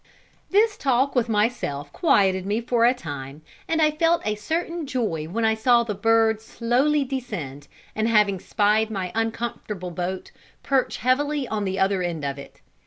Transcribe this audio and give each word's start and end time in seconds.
This 0.49 0.77
talk 0.79 1.13
with 1.13 1.29
myself 1.29 1.93
quieted 1.93 2.43
me 2.43 2.59
for 2.59 2.85
a 2.85 2.93
time, 2.95 3.43
and 3.67 3.79
I 3.79 3.91
felt 3.91 4.25
a 4.25 4.33
certain 4.33 4.87
joy 4.87 5.25
when 5.25 5.45
I 5.45 5.53
saw 5.53 5.83
the 5.83 5.93
bird 5.93 6.41
slowly 6.41 7.03
descend, 7.03 7.67
and 7.95 8.07
having 8.07 8.39
spied 8.39 8.89
my 8.89 9.11
uncomfortable 9.13 9.91
boat, 9.91 10.31
perch 10.63 10.97
heavily 10.97 11.47
on 11.47 11.65
the 11.65 11.77
other 11.77 12.01
end 12.01 12.25
of 12.25 12.39
it. 12.39 12.61